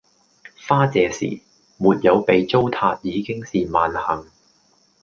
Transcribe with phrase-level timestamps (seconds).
[0.67, 1.41] 花謝時；
[1.77, 4.31] 沒有被糟蹋已經是萬幸